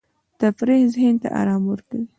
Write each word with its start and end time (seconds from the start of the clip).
تفریح 0.39 0.83
ذهن 0.93 1.15
ته 1.21 1.27
آرام 1.41 1.63
ورکوي. 1.67 2.05